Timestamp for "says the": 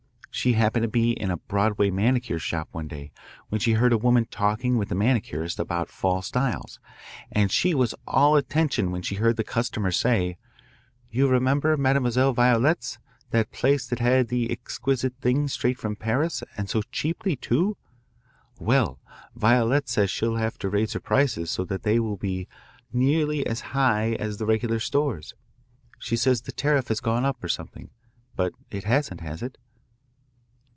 26.15-26.51